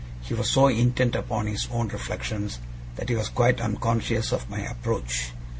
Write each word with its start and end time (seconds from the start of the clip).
He 0.21 0.33
was 0.33 0.49
so 0.49 0.65
intent 0.67 1.13
upon 1.13 1.45
his 1.45 1.67
own 1.71 1.89
reflections 1.89 2.57
that 2.95 3.07
he 3.09 3.13
was 3.13 3.29
quite 3.29 3.61
unconscious 3.61 4.31
of 4.31 4.49
my 4.49 4.61
approach. 4.61 5.31